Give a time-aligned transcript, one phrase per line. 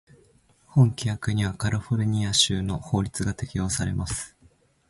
[0.65, 4.35] 本規約にはカリフォルニア州の法律が適用されます。